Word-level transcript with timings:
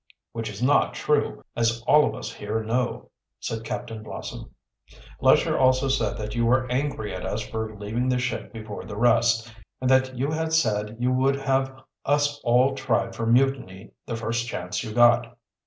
"Which 0.31 0.49
is 0.49 0.63
not 0.63 0.95
true, 0.95 1.43
as 1.55 1.83
all 1.85 2.07
of 2.09 2.15
us 2.15 2.33
here 2.33 2.63
know," 2.63 3.11
said 3.39 3.63
Captain 3.63 4.01
Blossom. 4.01 4.49
"Lesher 5.19 5.55
also 5.55 5.89
said 5.89 6.17
that 6.17 6.33
you 6.33 6.43
were 6.43 6.65
angry 6.71 7.13
at 7.13 7.23
us 7.23 7.43
for 7.47 7.77
leaving 7.77 8.09
the 8.09 8.17
ship 8.17 8.51
before 8.51 8.83
the 8.83 8.97
rest, 8.97 9.53
and 9.79 9.87
that 9.91 10.17
you 10.17 10.31
had 10.31 10.53
said 10.53 10.97
you 10.99 11.11
would 11.11 11.35
have 11.35 11.83
us 12.03 12.39
all 12.43 12.73
tried 12.73 13.15
for 13.15 13.27
mutiny 13.27 13.91
the 14.07 14.15
first 14.17 14.47
chance 14.47 14.83
you 14.83 14.91
got. 14.91 15.37